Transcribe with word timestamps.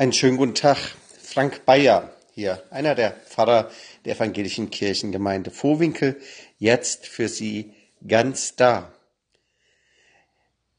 Einen 0.00 0.14
schönen 0.14 0.38
guten 0.38 0.54
Tag. 0.54 0.78
Frank 1.22 1.66
Bayer 1.66 2.16
hier, 2.32 2.64
einer 2.70 2.94
der 2.94 3.10
Pfarrer 3.10 3.70
der 4.06 4.16
evangelischen 4.16 4.70
Kirchengemeinde 4.70 5.50
Vohwinkel, 5.50 6.18
jetzt 6.56 7.06
für 7.06 7.28
Sie 7.28 7.74
ganz 8.08 8.56
da. 8.56 8.94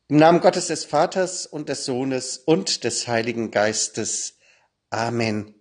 Im 0.07 0.17
Namen 0.17 0.39
Gottes 0.39 0.69
des 0.69 0.85
Vaters 0.85 1.45
und 1.45 1.69
des 1.69 1.85
Sohnes 1.85 2.39
und 2.39 2.83
des 2.83 3.07
Heiligen 3.07 3.51
Geistes. 3.51 4.39
Amen. 4.89 5.53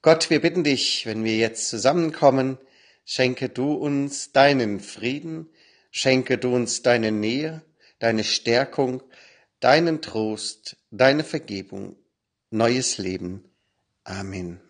Gott, 0.00 0.30
wir 0.30 0.40
bitten 0.40 0.64
dich, 0.64 1.04
wenn 1.04 1.24
wir 1.24 1.36
jetzt 1.36 1.68
zusammenkommen, 1.68 2.56
schenke 3.04 3.50
du 3.50 3.74
uns 3.74 4.32
deinen 4.32 4.80
Frieden, 4.80 5.50
schenke 5.90 6.38
du 6.38 6.54
uns 6.54 6.80
deine 6.80 7.12
Nähe, 7.12 7.60
deine 7.98 8.24
Stärkung, 8.24 9.02
deinen 9.60 10.00
Trost, 10.00 10.78
deine 10.96 11.24
Vergebung, 11.24 11.96
neues 12.50 12.98
Leben. 12.98 13.44
Amen. 14.04 14.60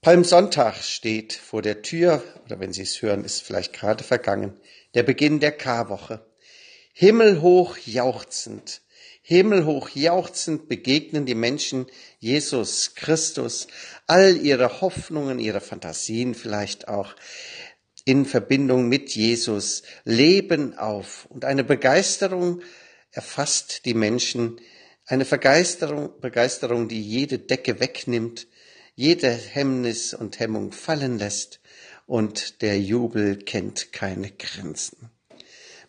Palmsonntag 0.00 0.76
steht 0.76 1.34
vor 1.34 1.60
der 1.60 1.82
Tür, 1.82 2.22
oder 2.46 2.58
wenn 2.58 2.72
Sie 2.72 2.82
es 2.82 3.02
hören, 3.02 3.24
ist 3.24 3.42
vielleicht 3.42 3.74
gerade 3.74 4.02
vergangen, 4.02 4.58
der 4.94 5.02
Beginn 5.02 5.40
der 5.40 5.52
Karwoche. 5.52 6.26
Himmelhoch 6.94 7.76
jauchzend, 7.76 8.80
himmelhoch 9.22 9.90
jauchzend 9.90 10.68
begegnen 10.68 11.26
die 11.26 11.34
Menschen 11.34 11.86
Jesus 12.18 12.94
Christus, 12.94 13.68
all 14.06 14.38
ihre 14.38 14.80
Hoffnungen, 14.80 15.38
ihre 15.38 15.60
Fantasien 15.60 16.34
vielleicht 16.34 16.88
auch 16.88 17.14
in 18.06 18.24
Verbindung 18.24 18.88
mit 18.88 19.10
Jesus 19.14 19.82
leben 20.04 20.76
auf 20.78 21.26
und 21.28 21.44
eine 21.44 21.62
Begeisterung 21.62 22.62
erfasst 23.12 23.84
die 23.84 23.94
Menschen, 23.94 24.60
eine 25.06 25.24
Begeisterung, 25.24 26.20
Begeisterung, 26.20 26.88
die 26.88 27.02
jede 27.02 27.38
Decke 27.38 27.80
wegnimmt, 27.80 28.46
jede 28.94 29.30
Hemmnis 29.30 30.14
und 30.14 30.38
Hemmung 30.38 30.72
fallen 30.72 31.18
lässt 31.18 31.60
und 32.06 32.62
der 32.62 32.80
Jubel 32.80 33.36
kennt 33.36 33.92
keine 33.92 34.30
Grenzen. 34.30 35.10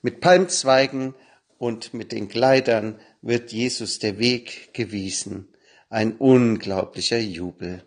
Mit 0.02 0.22
Palmzweigen 0.22 1.14
und 1.58 1.94
mit 1.94 2.12
den 2.12 2.28
Kleidern 2.28 3.00
wird 3.22 3.52
Jesus 3.52 4.00
der 4.00 4.18
Weg 4.18 4.74
gewiesen, 4.74 5.48
ein 5.90 6.16
unglaublicher 6.16 7.20
Jubel. 7.20 7.84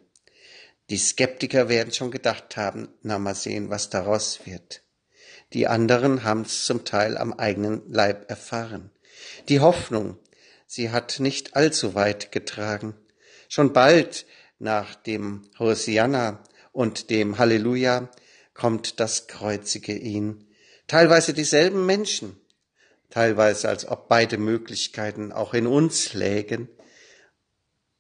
Die 0.91 0.99
Skeptiker 0.99 1.69
werden 1.69 1.93
schon 1.93 2.11
gedacht 2.11 2.57
haben, 2.57 2.89
na 3.03 3.19
mal 3.19 3.35
sehen, 3.35 3.71
was 3.71 3.91
daraus 3.91 4.41
wird. 4.45 4.83
Die 5.53 5.67
anderen 5.67 6.23
haben 6.23 6.43
es 6.43 6.67
zum 6.67 6.85
Teil 6.85 7.17
am 7.17 7.33
eigenen 7.33 7.83
Leib 7.91 8.31
erfahren. 8.31 8.91
Die 9.49 9.61
Hoffnung, 9.61 10.19
sie 10.67 10.91
hat 10.91 11.21
nicht 11.21 11.57
allzu 11.57 11.95
weit 11.95 12.33
getragen. 12.33 12.95
Schon 13.49 13.73
bald 13.73 14.27
nach 14.59 14.95
dem 14.95 15.43
Hosianna 15.59 16.43
und 16.73 17.11
dem 17.11 17.39
Halleluja 17.39 18.11
kommt 18.55 19.01
das 19.01 19.27
Kreuzige 19.27 19.95
ihn. 19.97 20.49
Teilweise 20.87 21.35
dieselben 21.35 21.87
Menschen, 21.87 22.41
teilweise 23.11 23.69
als 23.69 23.87
ob 23.87 24.09
beide 24.09 24.39
Möglichkeiten 24.39 25.33
auch 25.33 25.55
in 25.55 25.67
uns 25.67 26.15
lägen, 26.15 26.69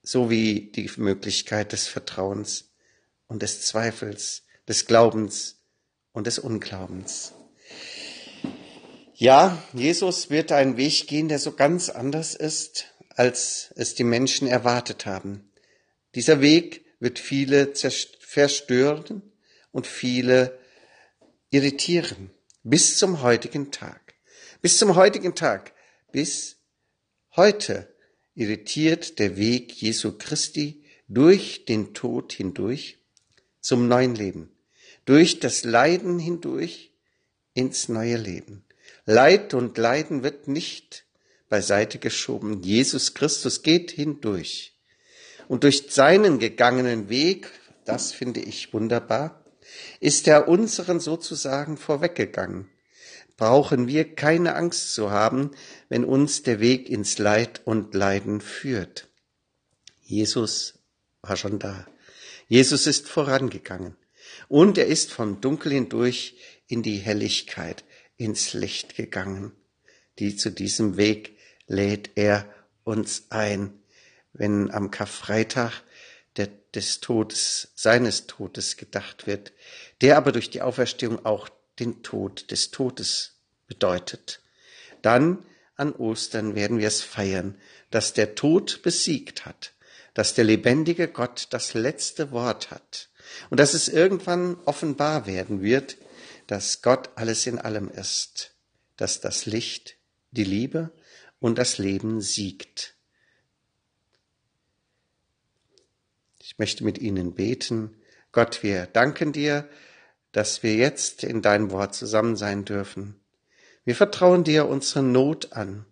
so 0.03 0.31
wie 0.31 0.73
die 0.73 0.91
Möglichkeit 0.97 1.73
des 1.73 1.87
Vertrauens 1.87 2.73
und 3.27 3.42
des 3.42 3.62
Zweifels, 3.62 4.42
des 4.69 4.87
Glaubens 4.87 5.62
und 6.12 6.27
des 6.27 6.39
Unglaubens. 6.39 7.33
Ja, 9.17 9.62
Jesus 9.73 10.29
wird 10.31 10.51
einen 10.51 10.77
Weg 10.77 11.07
gehen, 11.07 11.29
der 11.29 11.39
so 11.39 11.53
ganz 11.53 11.89
anders 11.89 12.34
ist, 12.34 12.87
als 13.11 13.73
es 13.77 13.95
die 13.95 14.03
Menschen 14.03 14.48
erwartet 14.48 15.07
haben. 15.07 15.53
Dieser 16.17 16.41
Weg 16.41 16.84
wird 16.98 17.20
viele 17.20 17.73
verstören 18.19 19.23
und 19.70 19.86
viele 19.86 20.58
irritieren 21.51 22.33
bis 22.64 22.98
zum 22.98 23.23
heutigen 23.23 23.70
Tag. 23.70 24.14
Bis 24.63 24.79
zum 24.79 24.97
heutigen 24.97 25.36
Tag, 25.36 25.74
bis 26.11 26.57
heute 27.36 27.95
irritiert 28.35 29.20
der 29.20 29.36
Weg 29.36 29.73
Jesu 29.80 30.19
Christi 30.19 30.83
durch 31.07 31.67
den 31.67 31.95
Tod 31.95 32.33
hindurch 32.33 32.98
zum 33.61 33.86
neuen 33.86 34.17
Leben, 34.17 34.51
durch 35.05 35.39
das 35.39 35.63
Leiden 35.63 36.19
hindurch 36.19 36.92
ins 37.53 37.89
neue 37.89 38.17
Leben. 38.17 38.64
Leid 39.07 39.55
und 39.55 39.77
Leiden 39.77 40.23
wird 40.23 40.48
nicht 40.48 41.05
beiseite 41.48 41.98
geschoben. 41.98 42.63
Jesus 42.63 43.15
Christus 43.15 43.63
geht 43.63 43.91
hindurch. 43.91 44.75
Und 45.47 45.65
durch 45.65 45.87
seinen 45.91 46.39
gegangenen 46.39 47.09
Weg, 47.09 47.51
das 47.85 48.13
finde 48.13 48.41
ich 48.41 48.73
wunderbar, 48.73 49.45
ist 50.01 50.27
er 50.27 50.48
unseren 50.48 51.01
sozusagen 51.01 51.77
vorweggegangen. 51.77 52.70
Brauchen 53.37 53.89
wir 53.89 54.15
keine 54.15 54.55
Angst 54.55 54.95
zu 54.95 55.11
haben, 55.11 55.51
wenn 55.89 56.05
uns 56.05 56.42
der 56.42 56.61
Weg 56.61 56.89
ins 56.89 57.19
Leid 57.19 57.61
und 57.65 57.95
Leiden 57.95 58.41
führt. 58.41 59.09
Jesus 60.03 60.79
war 61.21 61.36
schon 61.36 61.59
da. 61.59 61.86
Jesus 62.48 62.86
ist 62.86 63.09
vorangegangen 63.09 63.97
und 64.48 64.79
er 64.79 64.86
ist 64.86 65.13
vom 65.13 65.41
Dunkel 65.41 65.73
hindurch 65.73 66.36
in 66.67 66.83
die 66.83 66.98
Helligkeit, 66.98 67.85
ins 68.17 68.52
Licht 68.52 68.97
gegangen. 68.97 69.52
Die 70.19 70.36
zu 70.36 70.51
diesem 70.51 70.97
Weg 70.97 71.36
lädt 71.67 72.11
er 72.14 72.48
uns 72.85 73.25
ein, 73.30 73.73
wenn 74.33 74.70
am 74.70 74.91
Karfreitag 74.91 75.83
der, 76.36 76.48
des 76.74 77.01
Todes, 77.01 77.69
seines 77.74 78.27
Todes 78.27 78.77
gedacht 78.77 79.27
wird, 79.27 79.53
der 80.01 80.17
aber 80.17 80.33
durch 80.33 80.51
die 80.51 80.63
Auferstehung 80.63 81.24
auch 81.24 81.48
den 81.79 82.03
Tod 82.03 82.51
des 82.51 82.70
Todes 82.70 83.36
bedeutet. 83.67 84.41
Dann 85.03 85.45
an 85.77 85.92
Ostern 85.92 86.55
werden 86.55 86.79
wir 86.79 86.89
es 86.89 87.03
feiern, 87.03 87.57
dass 87.91 88.13
der 88.13 88.35
Tod 88.35 88.83
besiegt 88.83 89.45
hat 89.45 89.74
dass 90.14 90.35
der 90.35 90.45
lebendige 90.45 91.08
Gott 91.08 91.48
das 91.51 91.74
letzte 91.74 92.30
Wort 92.30 92.70
hat 92.70 93.08
und 93.51 93.58
dass 93.61 93.74
es 93.74 93.89
irgendwann 93.89 94.57
offenbar 94.64 95.27
werden 95.27 95.61
wird, 95.61 95.97
dass 96.46 96.82
Gott 96.82 97.10
alles 97.16 97.46
in 97.46 97.58
allem 97.58 97.88
ist, 97.88 98.55
dass 98.96 99.20
das 99.20 99.46
Licht, 99.46 99.96
die 100.30 100.44
Liebe 100.44 100.92
und 101.40 101.58
das 101.58 101.78
Leben 101.78 102.20
siegt. 102.20 102.94
Ich 106.38 106.58
möchte 106.58 106.84
mit 106.84 106.98
Ihnen 106.98 107.34
beten. 107.34 107.96
Gott, 108.32 108.62
wir 108.62 108.86
danken 108.86 109.32
dir, 109.32 109.68
dass 110.32 110.62
wir 110.62 110.74
jetzt 110.74 111.24
in 111.24 111.42
deinem 111.42 111.70
Wort 111.70 111.94
zusammen 111.94 112.36
sein 112.36 112.64
dürfen. 112.64 113.20
Wir 113.84 113.94
vertrauen 113.94 114.44
dir 114.44 114.66
unsere 114.66 115.02
Not 115.02 115.52
an, 115.52 115.86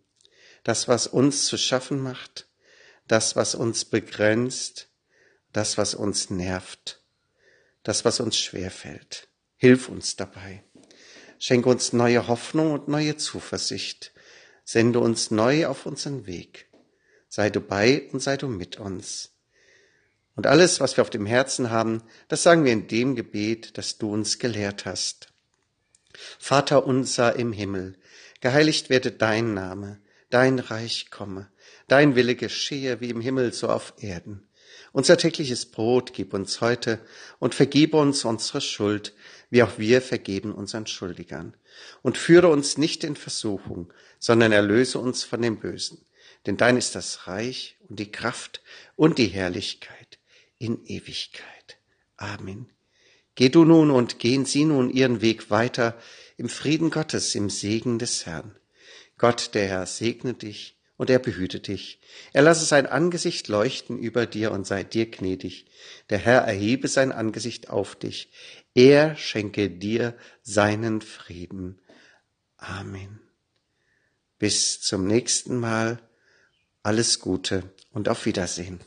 das, 0.64 0.88
was 0.88 1.06
uns 1.06 1.46
zu 1.46 1.56
schaffen 1.56 2.00
macht, 2.00 2.48
das, 3.06 3.36
was 3.36 3.54
uns 3.54 3.84
begrenzt, 3.84 4.88
das, 5.52 5.78
was 5.78 5.94
uns 5.94 6.30
nervt, 6.30 7.02
das, 7.82 8.04
was 8.04 8.20
uns 8.20 8.36
schwerfällt. 8.36 9.28
Hilf 9.62 9.88
uns 9.88 10.16
dabei. 10.16 10.64
Schenke 11.38 11.68
uns 11.68 11.92
neue 11.92 12.26
Hoffnung 12.26 12.72
und 12.72 12.88
neue 12.88 13.16
Zuversicht. 13.16 14.10
Sende 14.64 14.98
uns 14.98 15.30
neu 15.30 15.68
auf 15.68 15.86
unseren 15.86 16.26
Weg. 16.26 16.66
Sei 17.28 17.48
du 17.48 17.60
bei 17.60 18.08
und 18.10 18.18
sei 18.18 18.36
du 18.36 18.48
mit 18.48 18.80
uns. 18.80 19.30
Und 20.34 20.48
alles, 20.48 20.80
was 20.80 20.96
wir 20.96 21.02
auf 21.02 21.10
dem 21.10 21.26
Herzen 21.26 21.70
haben, 21.70 22.02
das 22.26 22.42
sagen 22.42 22.64
wir 22.64 22.72
in 22.72 22.88
dem 22.88 23.14
Gebet, 23.14 23.78
das 23.78 23.98
du 23.98 24.12
uns 24.12 24.40
gelehrt 24.40 24.84
hast. 24.84 25.32
Vater 26.40 26.84
unser 26.84 27.36
im 27.36 27.52
Himmel, 27.52 27.96
geheiligt 28.40 28.90
werde 28.90 29.12
dein 29.12 29.54
Name, 29.54 30.00
dein 30.28 30.58
Reich 30.58 31.08
komme, 31.12 31.48
dein 31.86 32.16
Wille 32.16 32.34
geschehe 32.34 33.00
wie 33.00 33.10
im 33.10 33.20
Himmel 33.20 33.52
so 33.52 33.68
auf 33.68 33.94
Erden. 33.98 34.48
Unser 34.92 35.16
tägliches 35.16 35.66
Brot 35.66 36.12
gib 36.12 36.34
uns 36.34 36.60
heute 36.60 37.00
und 37.38 37.54
vergib 37.54 37.94
uns 37.94 38.24
unsere 38.24 38.60
Schuld, 38.60 39.14
wie 39.50 39.62
auch 39.62 39.78
wir 39.78 40.02
vergeben 40.02 40.52
unseren 40.52 40.86
Schuldigern. 40.86 41.56
Und 42.02 42.18
führe 42.18 42.48
uns 42.48 42.78
nicht 42.78 43.04
in 43.04 43.16
Versuchung, 43.16 43.92
sondern 44.18 44.52
erlöse 44.52 44.98
uns 44.98 45.24
von 45.24 45.40
dem 45.40 45.58
Bösen. 45.58 46.04
Denn 46.46 46.56
dein 46.56 46.76
ist 46.76 46.94
das 46.94 47.26
Reich 47.26 47.76
und 47.88 47.98
die 47.98 48.10
Kraft 48.10 48.62
und 48.96 49.18
die 49.18 49.28
Herrlichkeit 49.28 50.18
in 50.58 50.84
Ewigkeit. 50.84 51.78
Amen. 52.16 52.70
Geh 53.34 53.48
du 53.48 53.64
nun 53.64 53.90
und 53.90 54.18
gehen 54.18 54.44
Sie 54.44 54.64
nun 54.64 54.90
Ihren 54.90 55.22
Weg 55.22 55.50
weiter 55.50 55.98
im 56.36 56.48
Frieden 56.48 56.90
Gottes, 56.90 57.34
im 57.34 57.48
Segen 57.48 57.98
des 57.98 58.26
Herrn. 58.26 58.56
Gott, 59.16 59.54
der 59.54 59.68
Herr, 59.68 59.86
segne 59.86 60.34
dich 60.34 60.76
und 60.96 61.10
er 61.10 61.18
behüte 61.18 61.60
dich. 61.60 62.00
Er 62.32 62.42
lasse 62.42 62.64
sein 62.64 62.86
Angesicht 62.86 63.48
leuchten 63.48 63.98
über 63.98 64.26
dir 64.26 64.52
und 64.52 64.66
sei 64.66 64.84
dir 64.84 65.10
gnädig. 65.10 65.66
Der 66.10 66.18
Herr 66.18 66.42
erhebe 66.42 66.88
sein 66.88 67.12
Angesicht 67.12 67.70
auf 67.70 67.94
dich. 67.94 68.30
Er 68.74 69.16
schenke 69.16 69.70
dir 69.70 70.16
seinen 70.42 71.00
Frieden. 71.00 71.80
Amen. 72.56 73.20
Bis 74.38 74.80
zum 74.80 75.06
nächsten 75.06 75.58
Mal 75.58 76.00
Alles 76.82 77.20
Gute 77.20 77.62
und 77.92 78.08
auf 78.08 78.26
Wiedersehen. 78.26 78.80